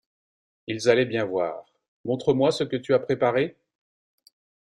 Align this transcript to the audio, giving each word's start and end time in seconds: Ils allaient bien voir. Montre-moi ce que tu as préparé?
Ils 0.65 0.89
allaient 0.89 1.05
bien 1.05 1.25
voir. 1.25 1.63
Montre-moi 2.05 2.51
ce 2.51 2.63
que 2.63 2.75
tu 2.75 2.95
as 2.95 2.99
préparé? 2.99 3.55